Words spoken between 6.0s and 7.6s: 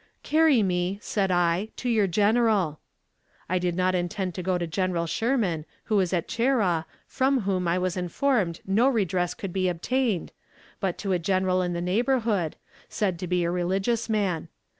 at Cheraw, from